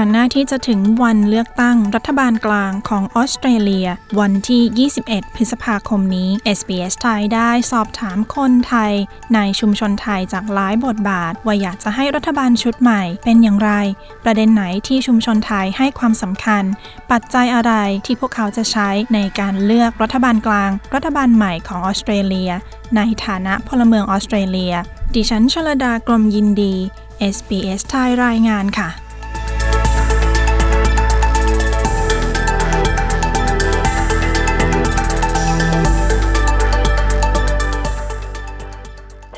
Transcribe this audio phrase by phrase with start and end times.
[0.00, 3.88] อนหน้าที่จะถึงวันเลือกตั้งรัฐบาลกลางของออสเตรเลีย
[4.20, 8.92] วันที่ 21 พฤษภาคมนี้ SBS ไทยได้สอบถามคนไทย
[9.34, 13.72] ในชุมชนไทยจากหลายบทบาท ว่าอยากจะให้รัฐบาลชุดใหม่เป็นอย่างไร
[14.24, 16.64] ประเด็นไหนที่ชุมชนไทยให้ความสำคัญ
[17.10, 17.72] ปัจจัยอะไร
[18.06, 22.50] ที่พวกเขาจะใช้ในการเลือกรัฐบาลกลาง รัฐบาลใหม่ของออสเตรเลีย
[22.96, 24.74] ในฐานะพลเมืองออสเตรเลีย
[25.14, 26.74] ดิฉันชลดากรมยินดี
[27.34, 28.90] SBS ไทยรายงานค่ะ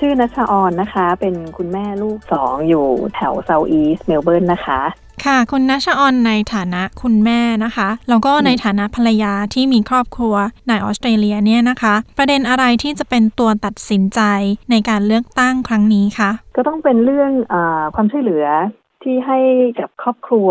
[0.04, 4.80] ชื่อนัชออนนะคะ เป็นคุณแม่ลูกสองอยู่แถวเซาท์อีสต์เมลเบิร์นนะคะ
[5.24, 10.34] ค่ะ คุณนัชออนในฐานะคุณแม่นะคะ แล้วก็ในฐานะภรรยาที่มีครอบครัว
[10.68, 14.20] ในออสเตรเลียเนี่ยนะคะ ประเด็นอะไรที่จะเป็นตัวตัดสินใจ
[14.70, 18.46] ในการเลือกตั้งครั้งนี้คะก็ต้องเป็นเรื่องอาความช่วยเหลือ
[19.02, 19.38] ที่ให้
[19.80, 20.50] กับครอบครัว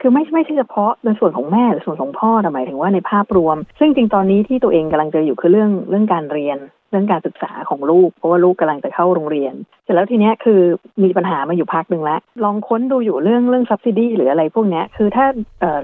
[0.00, 6.58] คือไม่ไม่ใช่เฉพาะในส่วนของแม่หรือส่วนของพ่อแต่หมายถึงว่าในภาพรวม ซึ่งจริงตอนนี้ที่ตัวเองกำลังเจออยู่คือเรื่องเรื่องการเรียน
[6.90, 10.60] เรื่องการศึกษาของลูก เพราะว่าลูกกำลังจะเข้าโรงเรียน เสร็จแล้วทีเนี้ยคือ
[11.04, 15.26] มีปัญหามาอยู่พักหนึ่งแล้ว ลองค้นดูอยู่เรื่องเรื่อง subsidy หรืออะไรพวกเนี้ยคือถ้า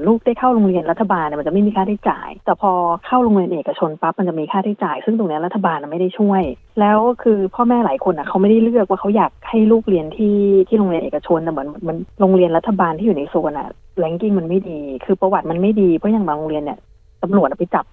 [0.06, 2.72] ลูกได้เข้าโรงเรียนรัฐบาลเนี่ยมันจะไม่มีค่าใช้จ่าย แต่พอ
[3.06, 6.42] เข้าโรงเรียนเอกชนปั๊บมันจะมีค่าใช้จ่าย ซึ่งตรงเนี้ยรัฐบาลไม่ได้ช่วย
[6.80, 10.36] แล้วคือพ่อแม่หลายคนอะเขาไม่ได้เลือกว่าเขาอยากให้ลูกเรียนที่
[10.68, 13.68] ที่โรงเรียนเอกชนแต่เหมือนมันโรงเรียนรัฐบาลที่อยู่ในโซนอะ
[13.98, 16.78] แรงกิ้งมันไม่ดี คือประวัติมันไม่ดีเพราะอย่างบางโรงเรียนเนี่ย
[17.22, 17.84] ตำรวจไปจับ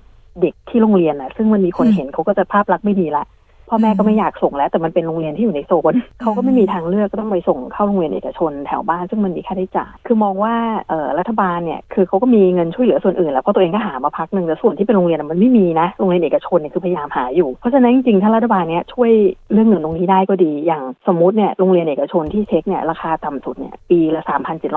[0.41, 3.23] เด็กที่โรงเรียนอะ ซึ่งมันมีคนอืมเห็นเขาก็จะภาพลักษณ์ไม่ดีละ
[3.69, 10.55] พ่อแม่ก็ไม่อยากส่งแล้ว แต่มันเป็นโรงเรียนที่อยู่ในโซนเขาก็ไม่มีทางเลือกก็ต้องไปส่งเข้าโรงเรียนเอกชนแถวบ้านซึ่งมันมีค่าใช้จ่าย คือมองว่า
[10.89, 19.11] เอ่อรัฐบาลเนี่ยคือเขาก็มีเงินช่วยเหลือส่วนอื่น แล้วเพราะตัวเองก็หามาพักหนึ่งแต่ส่วนที่เป็นโรงเรียนอะมันไม่มีนะโรงเรียนเอกชนเนี่ยคือพยายามหาอยู่เพราะฉะนั้นจริงๆถ้ารัฐบาลเนี่ยช่วย
[19.53, 24.21] เรื่องเงินตรงนี้ได้ก็ดี อย่างสมมติเนี่ยโรงเรียนเอกชนที่เช็คเนี่ยราคาต่ำสุดเนี่ยปีละ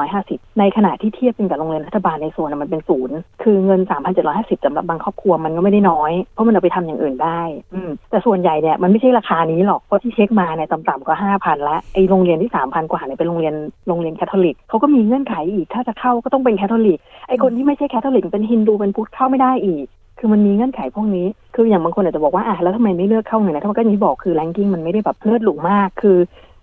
[0.03, 3.81] 3,750 ในขณะที่เทียบกันกับโรงเรียนรัฐบาลในโซนอะมันเป็นศูนย์คือเงิน
[4.23, 7.41] 3,750สำหรับบางครอบครัวมันก็ไม่ได้น้อยเพราะมันเอาไปทำอย่างอื่นได้
[7.75, 13.55] อืมแต่ส่วนใหญ่เนี่ยมันไม่ใช่ราคานี้หรอกเพราะที่เช็คมาเนี่ยต่ำๆก็ห้าพันละไอโรงเรียนที่สามพันกว่าเนี่ยเป็นโรงเรียน
[13.89, 16.99] โรงเรียนแคทอลิกเขาก็มีเงื่อนไขอีกถ้าจะเข้าก็ต้องเป็นแคทอลิก
[17.29, 19.87] ไอคนที่ไม่ใช่แคทอลิกเป็นฮินดูเป็นพุทธเข้าไม่ได้อีก
[20.19, 26.17] คือมันมีเงื่อนไขพวกนี้ คืออย่างบางคนอาจจะบอกว่าอะแล้วทำไมไม่เลือกเข้าหนึ่งนะถ้ามันก็อย่างที่บอกคือ ranking มันไม่ได้แบบเลือดหลูมากคือ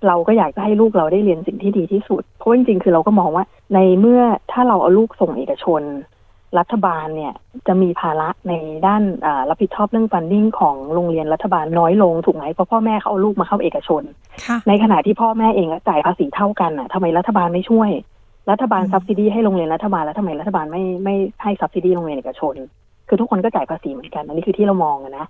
[0.07, 4.21] เราก็อยากจะให้ลูกเราได้เรียนสิ่งที่ดีที่สุด เพราะจริงๆ คือเราก็มองว่าในเมื่อ
[4.51, 5.81] ถ้าเราเอาลูกส่งเอกชน
[6.59, 7.33] รัฐบาลเนี่ย
[7.67, 8.53] จะมีภาระใน
[8.87, 14.03] ด้านอ่ารับผิดชอบเรื่อง funding ของโรงเรียนรัฐบาลน้อยลงถูกไหมเพราะพ่อแม่เขาเอาลูกมาเข้าเอกชน
[14.45, 17.89] ค่ะในขณะที่พ่อแม่เองก็จ่ายภาษีเท่ากันอะทำไมรัฐบาลไม่ช่วย
[18.51, 22.55] รัฐบาลอืม subsidy ให้โรงเรียนรัฐบาลแล้วทำไมรัฐบาลไม่ไม่ให้ subsidy โรงเรียนเอกชน
[23.07, 25.27] คือทุกคนก็จ่ายภาษีเหมือนกันอันนี้คือที่เรามองอะนะ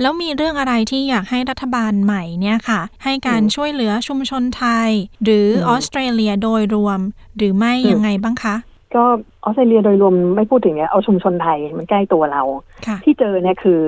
[0.00, 4.90] แล้วมีเรื่องอะไรที่อยากให้รัฐบาลใหม่เนี่ยค่ะ ให้การอืมช่วยเหลือชุมชนไทย
[5.24, 7.00] หรืออมอสเตรเลียโดยรวม
[7.36, 8.56] หรือไม่อืมยังไงบ้างคะ
[8.96, 9.04] ก็
[9.44, 12.42] ออสเตรเลียโดยรวมไม่พูดถึงเนี่ยเอาชุมชนไทยมันใกล้ตัวเรา
[12.86, 13.80] ค่ะที่เจอเนี่ยคือ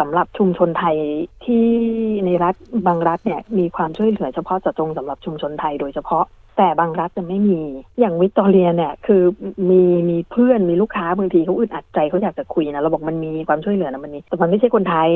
[0.00, 0.96] สำหรับชุมชนไทย
[1.44, 1.66] ที่
[2.26, 2.54] ในรัฐ
[2.86, 6.24] บางรัฐเนี่ยมีความช่วยเหลือเฉพาะเจาะจงสำหรับชุมชนไทยโดยเฉพาะ
[6.58, 7.60] แต่บางรัฐจะไม่มี
[8.00, 9.22] อย่างวิกตอเรียเนี่ยคือ
[9.70, 15.10] มีมีเพื่อนมีลูกค้าบางทีเขาอึดอัดใจเขาอยากจะคุยนะเราบอกมันมีความช่วยเหลือนะมันมีแต่มันไม่ใช่คนไทย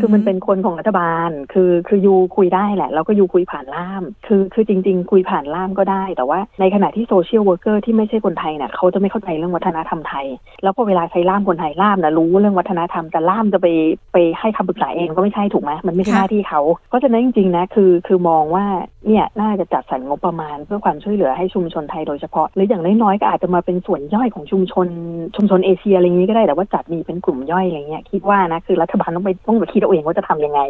[0.00, 10.26] คือมันเป็นคนของรัฐบาล คือคือ you คุยได้แหละ แล้วก็ you คุยผ่านล่าม คือคือจริง ๆ คุยผ่านล่ามก็ได้ แต่ว่าในขณะที่ social worker ที่ไม่ใช่คนไทยเนี่ยเขาจะไม่เข้าใจเรื่องวัฒนธรรมไทย
[10.62, 13.66] แล้วพอเวลาใช้ล่ามคนไทยล่ามนะรู้เรื่องวัฒนธรรมแต่ล่ามจะไป
[14.12, 18.66] ไปให้คำปรึกษาเองก็ไม่ใช่ถูกไหมมันไม่ใช่หน้าที่เขา เพราะฉะนั้นจริงๆนะคือคือมองว่า
[19.06, 24.88] เนี่ยน่าจะจัดสรรงบประมาณ เพื่อความช่วยเหลือให้ชุมชนไทยโดยเฉพาะ หรืออย่างน้อยๆก็อาจจะมาเป็นส่วนย่อยของชุมชน
[25.36, 30.60] ชุมชนเอเชียอะไรอย่างนี้ก็ได้แต่ว่าจัดมีเป็นกลุ่มย่อยอะไรเงี้ยคิดว่านะคือรัฐบาลต้องไปต้องไปคิดเอาเองว่าจะทำยังไง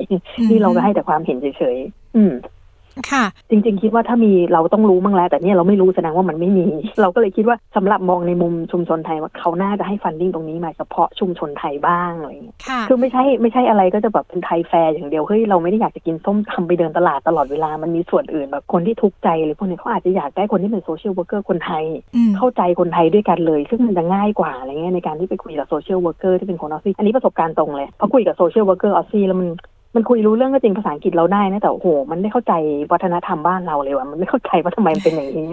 [0.50, 2.32] นี่เราก็ให้แต่ความเห็นเฉยๆอืม
[3.10, 6.66] ค่ะ จริง ๆ คิดว่าถ้ามีเราต้องรู้บ้างแล้ว แต่เนี่ยเราไม่รู้แสดงว่ามันไม่มี
[7.00, 21.84] เราก็เลยคิดว่าสำหรับมองในมุมชุมชนไทยว่าเขาน่าจะให้ funding ตรงนี้มาเฉพาะชุมชนไทยบ้างอะไรอย่างเงี้ยค่ะคือไม่ใช่ไม่ใช่อะไรก็จะแบบเป็นไทยแฟร์อย่างเดียวเฮ้ยเราไม่ได้อยากจะกินส้มตำไปเดินตลาดตลอดเวลามันมีส่วนอื่นแบบคนที่ทุกข์ใจหรือพวกนี้เขาอาจจะอยากได้คนที่เป็น social worker คนไทย
[22.16, 29.48] อืมเข้าใจคนไทยด้วยกันเลย ซึ่งมันจะง่ายกว่าอะไรเงี้ยในการที่ไปคุยกับ social worker ที่เป็นคน Aussie อันนี้ประสบการณ์ตรงเลยพอคุยกับ social worker Aussie แล้วมัน
[29.96, 32.52] มันคุยรู้เรื่องก็จริงภาษาอังกฤษเราได้นะแต่โอ้โห มันไม่เข้าใจ
[32.92, 35.46] วัฒนธรรมบ้านเราเลยว่ะมันไม่เข้าใจว่าทำไมมันเป็นอย่างนี้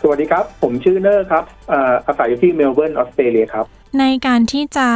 [0.00, 3.64] สสวัสดีครับ ผมชื่อเนอร์ครับอ่าอาศัยอยู่ที่เมลเบิร์นออสเตรเลียครับ
[3.98, 4.88] ในการที่จะ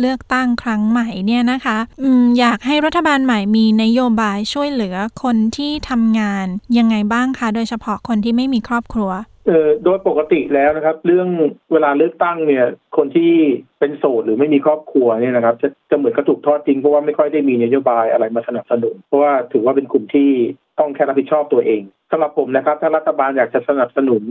[0.00, 6.46] เลือกตั้งครั้งใหม่เนี่ยนะคะอืมอยากให้รัฐบาลใหม่มีนโยบายช่วยเหลือคนที่ทำงาน
[6.78, 9.10] ยังไงบ้างคะ โดยเฉพาะคนที่ไม่มีครอบครัว
[9.50, 11.28] เอ่อโดยปกติแล้วนะครับ เรื่อง
[11.72, 12.66] เวลาเลือกตั้งเนี่ย
[12.96, 13.32] คนที่
[13.78, 20.30] เป็นโสดหรือไม่มีครอบครัวเนี่ยนะครับ จะจะเหมือนกระถูกทอดทิ้งเพราะว่าไม่ค่อยได้มีนโยบายอะไรมาสนับสนุน เพราะว่าถือว่าเป็นกลุ่มที่
[20.78, 24.22] ต้องแค่รับผิดชอบตัวเองสำหรับผมนะครับ ถ้ารัฐบาลอยากจะสนับสนุน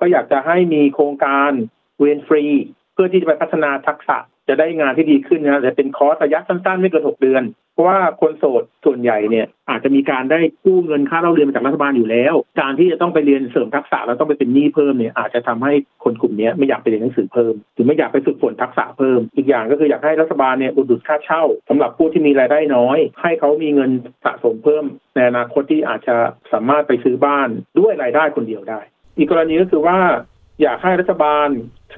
[0.00, 1.50] ก็อยากจะให้มีโครงการ
[1.98, 2.44] เรียนฟรี
[3.00, 4.16] พื่อที่จะไปพัฒนาทักษะ
[4.48, 7.42] จะได้งานที่ดีขึ้นนะแต่เป็นคอร์สระยะสั้นๆ ไม่เกินหกเดือน
[7.74, 15.72] เพราะว่าคนโสดส่วนใหญ่เนี่ยอาจจะมีการได้กู้เงินค่าเล่าเรียนมาจากรัฐบาลอยู่แล้ว การที่จะต้องไปเรียนเสริมทักษะแล้วต้องไปเป็นหนี้เพิ่มเนี่ยอาจจะทำให้
[16.04, 23.90] คนกลุ่มนี้ไม่อยากไปเรียนหนังสือเพิ่มหรือไม่อยากไปฝึกฝนทักษะเพิ่ม อีกอย่างก็คืออยากให้รัฐบาลเนี่ยอุดหนุนค่าเช่าสำหรับผู้ที่มีรายได้น้อย ให้เขามีเงิน
[24.24, 24.84] สะสมเพิ่ม
[25.14, 26.16] ในอนาคตที่อาจจะ
[26.52, 27.48] สามารถไปซื้อบ้าน
[27.78, 28.80] ด้วยรายได้คนเดียวได้
[29.16, 29.98] อีกกรณีก็คือว่า
[30.62, 31.48] อยากให้รัฐบาล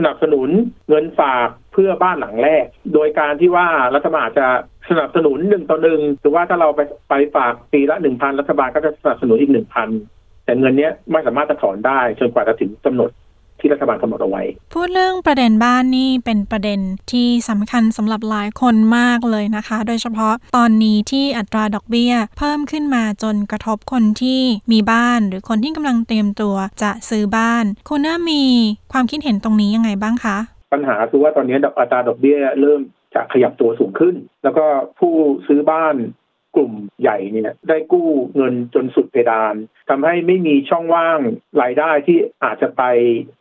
[0.00, 0.48] สนับสนุน
[0.88, 2.64] เงินฝากเพื่อบ้านหลังแรก
[2.94, 4.46] โดยการที่ว่ารัฐบาลจะ
[4.90, 9.88] สนับสนุนหนึ่งต่อหนึ่งหรือว่าถ้าเราไปไปฝากปีละหนึ่งพันรัฐบาลก็จะสนับสนุนอีกหนึ่งพัน
[10.44, 13.10] แต่เงินเนี้ยไม่สามารถจะถอนได้จนกว่าจะถึงกำหนด
[13.60, 14.42] ที่รัฐบาลกำหนดเอาไว้
[14.74, 16.80] พูดเรื่องประเด็นบ้านนี่เป็นประเด็น
[17.12, 24.40] ที่สำคัญสำหรับหลายคนมากเลยนะคะ โดยเฉพาะตอนนี้ที่อัตราดอกเบี้ย เพิ่มขึ้นมาจนกระทบคนที่
[24.72, 28.42] มีบ้าน หรือคนที่กำลังเตรียมตัวจะซื้อบ้าน คุณน่ามี
[28.92, 30.36] ความคิดเห็นตรงนี้ยังไงบ้างคะ
[30.72, 32.80] ปัญหาคือว่าตอนนี้อัตราดอกเบี้ยเริ่ม
[33.14, 34.64] จะขยับตัวสูงขึ้น แล้วก็
[34.98, 35.14] ผู้
[35.46, 35.94] ซื้อบ้าน
[36.56, 39.54] กลุ่มใหญ่เนี่ยได้กู้เงินจนสุดเพดาน
[39.88, 41.18] ทำให้ไม่มีช่องว่าง
[41.62, 42.82] รายได้ที่อาจจะไป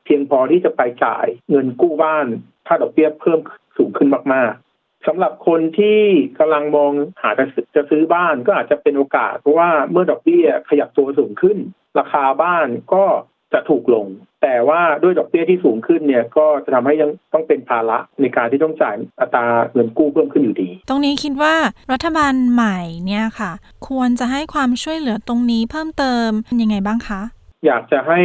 [0.06, 2.28] เพียงพอที่จะไปจ่ายเงินกู้บ้าน
[2.68, 3.40] ถ้าดอกเบี้ยเพิ่ม
[3.78, 6.02] สูงขึ้นมากๆสำหรับคนที่
[6.40, 6.92] กำลังมอง
[7.22, 7.46] หาจะ
[7.76, 11.58] จะซื้อบ้านก็อาจจะเป็นโอกาส เพราะว่าเมื่อดอกเบี้ยขยับตัวสูงขึ้น
[12.00, 13.06] ราคาบ้านก็
[13.54, 14.08] จะถูกลง
[14.44, 21.56] แต่ว่าด้วยดอกเบี้ยที่สูงขึ้นเนี่ยก็จะทำให้ยังต้องเป็นภาระในการที่ต้องจ่ายอัตราเงินกู้เพิ่มขึ้นอยู่ดี ตรงนี้คิดว่า
[21.94, 23.52] รัฐบาลใหม่เนี่ยค่ะ
[23.88, 26.30] ควรจะให้ความช่วยเหลือตรงนี้เพิ่มเติม
[26.62, 27.22] ยังไงบ้างคะ
[27.66, 28.22] อยากจะให้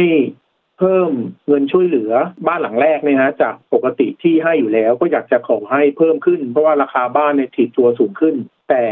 [0.79, 1.11] เพิ่ม
[1.47, 2.11] เงินช่วยเหลือ
[2.47, 8.35] บ้านหลังแรกเนี่ยฮะจากปกติที่ให้อยู่แล้ว ก็อยากจะขอให้เพิ่มขึ้น เพราะว่าราคาบ้านเนี่ยถีบตัวสูงขึ้น
[8.69, 8.83] แต่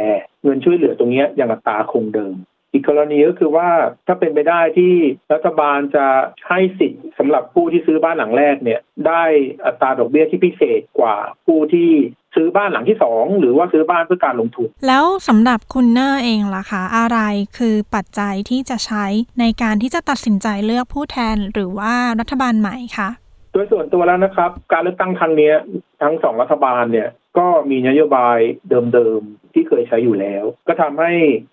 [0.44, 2.36] เงินช่วยเหลือตรงเนี้ยยังอัตราคงเดิม
[2.74, 3.70] อีกกรณีก็คือว่า
[4.08, 4.94] ถ้าเป็นไปได้ที่
[5.34, 6.06] รัฐบาลจะ
[6.50, 9.24] ให้สิทธิ์สำหรับผู้ที่ซื้อบ้านหลังแรกเนี่ย ได้
[9.66, 11.92] อัตราดอกเบี้ยที่พิเศษกว่าผู้ที่
[12.36, 17.20] ซื้อบ้านหลังที่สองหรือว่าซื้อบ้านเพื่อการลงทุน แล้วสำหรับคุณเนอร์เองล่ะคะอะไร
[17.58, 19.06] คือปัจจัยที่จะใช้
[19.40, 23.10] ในการที่จะตัดสินใจเลือกผู้แทนหรือว่ารัฐบาลใหม่คะ
[23.52, 25.56] โดยส่วนตัวแล้วนะครับ การเลือกตั้งครั้งเนี้ย
[26.02, 28.38] ทั้งสองรัฐบาลเนี่ยก็มีนโยบาย
[28.70, 31.12] เดิมๆที่เคยใช้อยู่แล้ว ก็ทำให้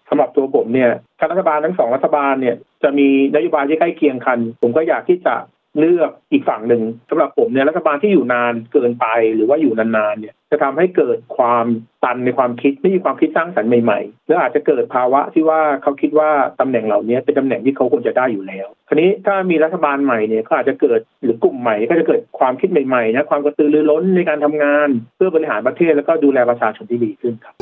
[0.08, 5.34] สำหรับตัวผมเนี่ย ทางรัฐบาลทั้งสองรัฐบาลเนี่ยจะมีนโยบายที่ใกล้เคียงกัน ผมก็อยากที่จะ
[5.78, 11.66] เลือกอีกฝั่งหนึ่งสำหรับผมเนี่ยรัฐบาลที่อยู่นานเกินไปหรือว่าอยู่นานๆเนี่ยจะทำให้เกิดความ
[12.04, 16.30] ตันในความคิดไม่มีความคิดสร้างสรรค์ใหม่ๆแล้วอาจจะเกิดภาวะที่ว่าเขาคิดว่า
[16.60, 27.54] ตำแหน่งเหล่านี้เป็นตำแหน่งที่เขาควรจะได้อยู่แล้วคราวนี้ถ้ามีรัฐบาลใหม่เนี่ยก็อาจจะเกิดหรือกลุ่มใหม่ ก็จะเกิดความคิดใหม่ๆนะความกระตือรือร้นในการทำงาน เพื่อบริหารประเทศแล้วก็ดูแลประชาชนที่ดีขึ้นครับ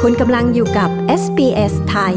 [0.00, 0.90] คุณกำลังอยู่กับ
[1.22, 2.16] SBS ไทย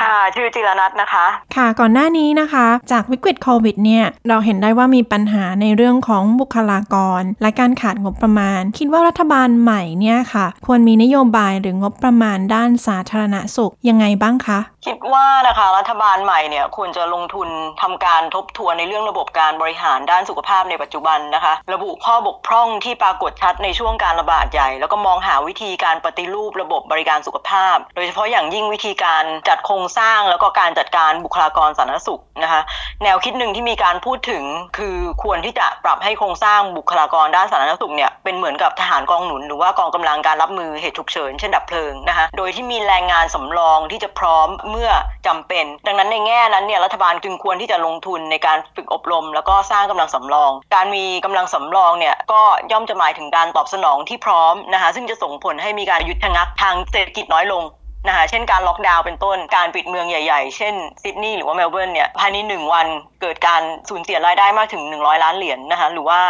[0.00, 1.26] ค่ะ ชื่อจิรนัทนะคะ
[1.56, 17.48] ค่ะ ก่อนหน้านี้นะคะ จากวิกฤตโควิดเนี่ย เราเห็นได้ว่ามีปัญหาในเรื่องของบุคลากร และการขาดงบประมาณ คิดว่ารัฐบาลใหม่เนี่ยค่ะ ควรมีนโยบายหรืองบประมาณด้านสาธารณสุขยังไงบ้างคะคิดว่านะคะรัฐบาลใหม่เนี่ยควรจะลงทุน
[17.82, 32.60] ทำการทบทวนในเรื่องระบบการบริหารด้านสุขภาพในปัจจุบันนะคะ ระบุข้อบกพร่องที่ปรากฏชัดในช่วงการระบาดใหญ่ แล้วก็มองหาวิธีการปฏิรูประบบบริการสุขภาพ โดยเฉพาะอย่างยิ่งวิธีการจัดโครงสร้างแล้วก็การจัดการบุคลากรสาธารณสุขนะคะ
[33.04, 34.44] แนวคิดหนึ่งที่มีการพูดถึง
[34.78, 44.90] คือควรที่จะปรับให้โครงสร้างบุคลากรด้านสาธารณสุขเนี่ยเป็นเหมือนกับทหารกองหนุน หรือว่ากองกำลังการรับมือเหตุฉุกเฉินเช่นดับเพลิงนะคะโดยที่มีแรงงานสำรองที่จะพร้อมเมื่อ
[45.26, 52.40] จำเป็น ดังนั้นในแง่นั้นเนี่ยรัฐบาลจึงควรที่จะลงทุนในการฝึกอบรม แล้วก็สร้างกำลังสำรอง การมีกำลังสำรองเนี่ยก็
[52.72, 57.64] ย่อมจะหมายถึงการตอบสนองที่พร้อมนะคะซึ่งจะส่งผลให้มีการหยุดชะงักทางเศรษฐกิจน้อยลง
[58.06, 62.86] นะคะเช่นการล็อกดาวน์เป็นต้นการปิดเมืองใหญ่ ๆ เช่นซิดนีย์หรือว่าเมลเบิร์นเนี่ยภายในหนึ่งวัน
[63.22, 66.20] เกิดการสูญเสียรายได้มากถึง 100 ล้านเหรียญนนะคะหรือว่า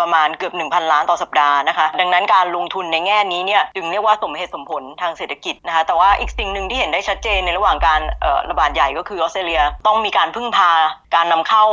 [0.00, 8.00] ประมาณเกือบ 1,000 ล้านต่อสัปดาห์นะคะ ดังนั้นการลงทุนในแง่นี้เนี่ยจึงเรียกว่าสมเหตุสมผลทางเศรษฐกิจนะคะแต่ว่าอีกสิ่งหนึ่งที่เห็นได้ชัดเจนในระหว่างการ
[8.50, 10.72] ระบาดใหญ่ก็คือออสเตรเลียต้องมีการพึ่งพา
[11.14, 11.64] การนำเข้า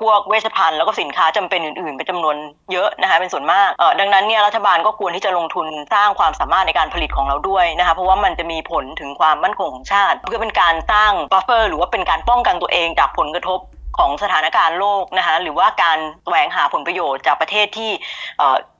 [0.00, 2.36] พวกเวชภัณฑ์แล้วก็สินค้าจำเป็นอื่นๆเป็นจำนวน
[2.72, 3.68] เยอะนะคะเป็นส่วนมาก
[4.00, 13.60] ดังนั้นเนี่ยรัฐบาลก็ควรที่จะลงทุนสร้างความสามารถในการผลิตของเราด้วยนะคะเพราะว่ามันจะมีผลถึงความมั่นคงของชาติ เพื่อเป็นการสร้าง buffer หรือว่าเป็นการป้องกันตัวเองจากผลกระทบ
[13.98, 17.90] ของสถานการณ์โลกนะคะหรือว่าการแสวงหาผลประโยชน์จากประเทศที่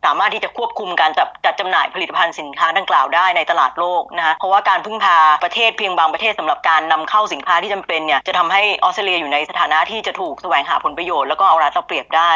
[0.07, 12.33] สามารถที่จะควบคุมการจัดจัดจำหน่ายผลิตภัณฑ์สินค้าดังกล่าวได้ในตลาดโลกนะคะเพราะว่าการพึ่งพาประเทศเพียงบางประเทศสำหรับการนำเข้าสินค้าที่จำเป็นเนี่ยจะทำให้ออสเตรเลียอยู่ในสถานะที่จะถูกแสวงหาผลประโยชน์แล้วก็เอารัดเอาเปรียบได้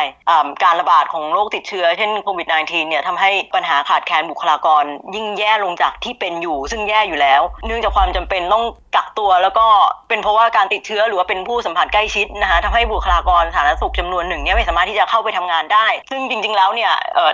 [0.64, 8.64] การระบาดของโรคติดเชื้อเช่นโควิด -19 เนี่ยทำให้ปัญหาขาดแคลนบุคลากร ยิ่งแย่ลงจากที่เป็นอยู่ ซึ่งแย่อยู่แล้ว เนื่องจากความจำเป็นต้อง
[8.96, 9.66] กักตัวแล้วก็
[10.08, 16.92] เป็นเพราะว่าการติดเชื้อหรือว่าเป็นผู้สัมผัสใกล้ชิดนะคะทำให้บุคลากรสาธารณสุขจำนวนหนึ่งเนี่ยไม่สามารถที่จะเข้าไปทำงานได้ ซึ่งจริงๆแล้วเนี่ย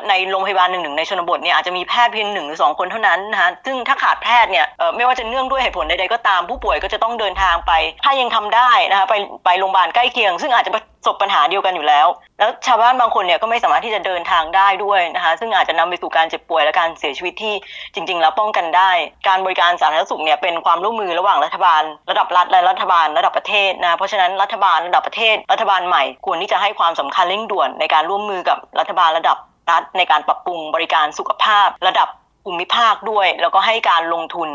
[0.08, 7.72] ในโรงพยาบาลหนึ่งๆในชนบทเนี่ยอาจจะมีแพทย์เพียงหนึ่งหรือสองคนเท่านั้นนะคะซึ่งถ้าขาดแพทย์เนี่ยไม่ว่าจะเนื่องด้วยเหตุผลใดๆก็ตามผู้ป่วยก็จะต้องเดินทางไป
[8.04, 12.06] ถ้ายังทำได้นะคะไปไปโรงพยาบาลใกล้เคียง ซึ่งอาจจะประสบปัญหาเดียวกันอยู่แล้ว
[12.38, 17.54] แล้วชาวบ้านบางคนเนี่ยก็ไม่สามารถที่จะเดินทางได้ด้วยนะคะซึ่งอาจจะนำไปสู่การเจ็บป่วยและการเสียชีวิตที่
[17.94, 18.90] จริง ๆ แล้วป้องกันได้
[19.28, 29.36] การบริการสาธารณสุขเนี่ยเป็นความร่วมมือระหว่างรัฐบาล ระดับรัฐและรัฐบาลระดับประเทศนะเพราะฉะนั้นรัฐบาลระดับประเทศ รัฐบาลใหม่ควรที่จะให้ความสำคัญเร่งด่วนในการร่วมมือกับรัฐบาลระดับ
[29.70, 32.08] รัฐในการปรับปรุงบริการสุขภาพระดับ
[32.44, 34.48] ภูมิภาคด้วย แล้วก็ให้การลงทุน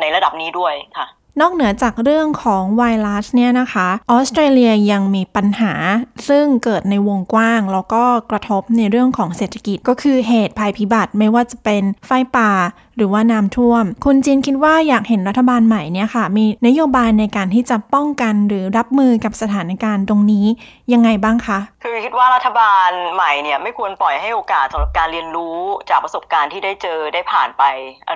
[0.00, 1.08] ในระดับนี้ด้วยค่ะ
[1.40, 5.74] นอกเหนือจากเรื่องของไวรัสเนี่ยนะคะออสเตรเลียยังมีปัญหา
[6.28, 12.50] ซึ่งเกิดในวงกว้าง แล้วก็กระทบในเรื่องของเศรษฐกิจก็คือเหตุภัยพิบัติไม่ว่าจะเป็นไฟป่า
[13.00, 20.46] หรือว่าน้ำท่วม คุณจินคิดว่าอยากเห็นรัฐบาลใหม่เนี่ยค่ะ มีนโยบายในการที่จะป้องกันหรือรับมือกับสถานการณ์ตรงนี้
[20.92, 25.58] ยังไงบ้างคะ คือคิดว่ารัฐบาลใหม่เนี่ยไม่ควรปล่อยให้โอกาสสำหรับการเรียนรู้
[25.90, 27.64] จากประสบการณ์ที่ได้เจอได้ผ่านไป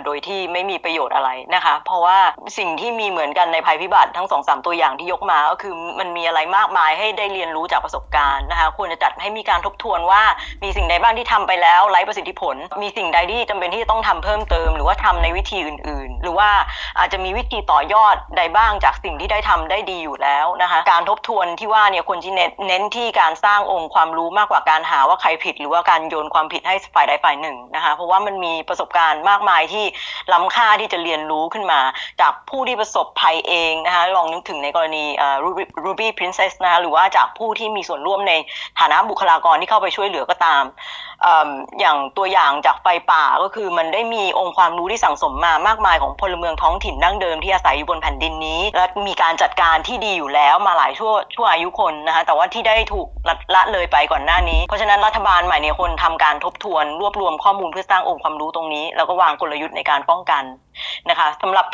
[0.04, 2.18] โดยที่ไม่มีประโยชน์อะไรนะคะ เพราะว่า
[2.58, 10.22] สิ่งที่มีเหมือนกันในภัยพิบัติทั้งสองสามตัวอย่างที่ยกมาก็คือมันมีอะไรมากมายให้ได้เรียนรู้จากประสบการณ์นะคะควรจะจัดให้มีการทบทวนว่า
[10.62, 16.50] มีสิ่งใดบ้างที่ทำไปแล้วไร้ประสิทธิผล มีสิ่งใดที่จำเป็นที่จะต้องทำเพิ่มเติมหรือว่าทำในวิธีอื่นๆ หรือว่า
[16.98, 22.32] อาจจะมีวิธีต่อยอดใดบ้างจากสิ่งที่ได้ทำได้ดีอยู่แล้วนะคะการทบทวนที่ว่าเนี่ยควรที่
[22.66, 29.84] เน้นที่การสร้างองค์ความรู้มากกว่าการหาว่าใครผิด หรือว่าการโยนความผิดให้ฝ่ายใดฝ่ายหนึ่งนะคะเพราะว่ามันมีประสบการณ์มากมายที่
[30.32, 31.80] ล้ำค่าที่จะเรียนรู้ขึ้นมา
[32.20, 38.32] จากผู้ที่ประสบภัยเองนะคะลองนึกถึงในกรณีอ่า Ruby Ruby Princess นะคะหรือว่าจากผู้ที่มีส่วนร่วมใน
[38.80, 40.64] ฐานะบุคลากรที่เข้าไปช่วยเหลือก็ตาม
[41.24, 41.50] อืม
[41.80, 60.42] อย่างตัวอย่างจากไฟป่าก็คือมันได้มีองค์ความความรู้ที่สั่งสมมามากมายของพลเมืองท้องถิ่นดั้งเดิมที่อาศัยอยู่บนแผ่นดินนี้ และมีการจัดการที่ดีอยู่แล้วมาหลายชั่วชั่วอายุคนนะคะแต่ว่าที่ได้ถูกละละเลยไปก่อนหน้านี้ เพราะฉะนั้นรัฐบาลใหม่เนี่ยควรทำการทบทวน รวบรวมข้อมูลเพื่อสร้างองค์ความรู้ตรงนี้ แล้วก็วางกลยุทธ์ในการป้องกัน
[61.10, 61.66] นะคะสำหรับ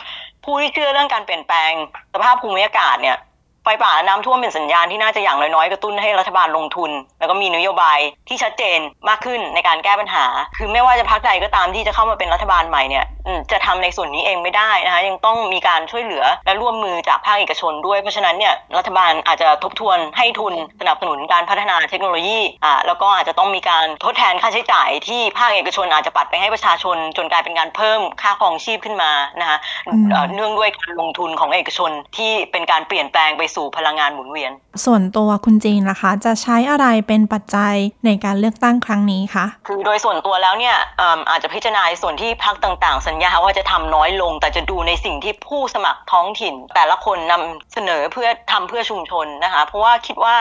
[0.45, 1.71] ผู้ที่เชื่อเรื่องการเปลี่ยนแปลง
[2.15, 3.17] สภาพภูมิอากาศเนี่ย
[3.65, 7.99] ไฟป่าและน้ำท่วมเป็นสัญญาณที่น่าจะอย่างน้อยๆกระตุ้นให้รัฐบาลลงทุน แล้วก็มีนโยบาย
[8.29, 10.25] ที่ชัดเจนมากขึ้นในการแก้ปัญหา
[10.57, 13.05] คือไม่ว่าจะพักใดก็ตามที่จะเข้ามาเป็นรัฐบาลใหม่เนี่ย
[13.53, 34.53] จะทำในส่วนนี้เองไม่ได้นะคะยังต้องมีการช่วยเหลือและร่วมมือจากภาคเอกชนด้วย เพราะฉะนั้นเนี่ยรัฐบาลอาจจะทบทวนให้ทุนสนับสนุนการพัฒนาเทคโนโลยีอ่าแล้วก็อาจจะต้องมีการทดแทนค่าใช้จ่ายที่ภาคเอกชนอาจจะปัดไปให้ประชาชน จนกลายเป็นการเพิ่มค่าครองชีพขึ้นมานะคะอืมเอ่อเนื่องด้วยการลงทุนของเอกชนที่เป็นการเปลี่ยนแปลงไปสู่พลังงานหมุนเวียน
[34.85, 37.75] ส่วนตัวคุณจีนล่ะคะ จะใช้อะไรเป็นปัจจัย
[38.07, 50.37] ในการเลือกตั้งครั้งนี้คะคือโดยส่วนตัวแล้วเนี่ยเอิ่มอาจจะพิจารณาในส่วนที่พักต่างๆสัญญาว่าจะทำน้อยลง แต่จะดูในสิ่งที่ผู้สมัครท้องถิ่น แต่ละคนนำเสนอเพื่อทำเพื่อชุมชนนะคะเพราะว่าคิดว่า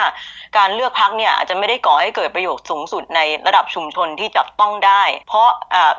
[0.57, 5.49] การเลือกพักเนี่ยอาจจะไม่ได้ก่อให้เกิดประโยชน์สูงสุดในระดับชุมชนที่จับต้องได้ เพราะ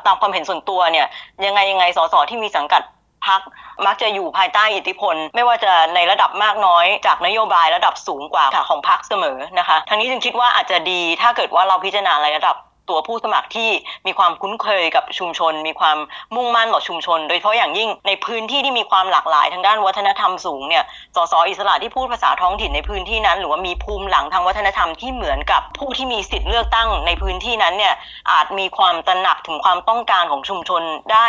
[0.05, 1.07] ตามความเห็นส่วนตัวเนี่ย
[1.45, 2.81] ยังไงยังไงสสที่มีสังกัด
[3.27, 3.41] พัก
[3.85, 12.55] มักจะอยู่ภายใต้อิทธิพล ไม่ว่าจะในระดับมากน้อย จากนโยบายระดับสูงกว่าของพักเสมอนะคะทั้งนี้จึงคิดว่าอาจจะดีถ้าเกิดว่าเราพิจารณาในระดับ
[12.89, 13.69] ตัวผู้สมัครที่
[14.07, 15.97] มีความคุ้นเคยกับชุมชน มีความ
[16.35, 20.83] มุ่งมั่นต่อชุมชน โดยเฉพาะอย่างยิ่งในพื้นที่ที่มีความหลากหลายทางด้านวัฒนธรรมสูงเนี่ย
[21.15, 27.93] สสอิสระที่พูดภาษาท้องถิ่นในพื้นที่นั้น หรือว่ามีภูมิหลังทางวัฒนธรรมที่เหมือนกับผู้ที่มีสิทธิ์เลือกตั้งในพื้นที่นั้นเนี่ย
[28.31, 31.27] อาจมีความตระหนักถึงความต้องการของชุมชนได้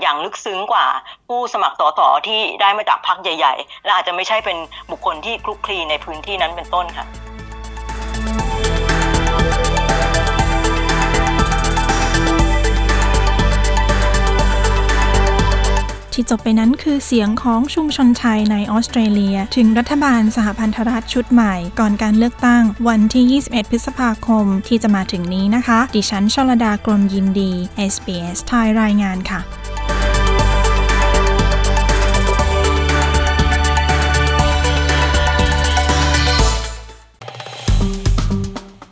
[0.00, 0.86] อย่างลึกซึ้งกว่า
[1.28, 4.56] ผู้สมัครสสที่ได้มาจากพรรคใหญ่ ๆ และอาจจะไม่ใช่เป็น
[4.90, 7.27] บุคคลที่คลุกคลีในพื้นที่นั้นเป็นต้นค่ะ
[16.20, 27.52] ที่จบไปนั้นคือเสียงของชุมชนไทยในออสเตรเลีย ถึงรัฐบาลสหพันธรัฐชุดใหม่ ก่อนการเลือกตั้งวันที่ 21 พฤษภาคมที่จะมาถึงนี้นะคะ ดิฉันชลดากรมยินดี
[27.92, 29.40] SBS ไทยรายงานค่ะ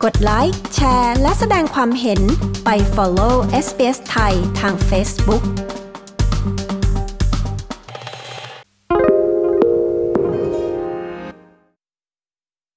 [0.05, 2.21] กดไลค์ แชร์ และแสดงความเห็น
[2.65, 5.45] ไป follow SBS ไทยทาง Facebook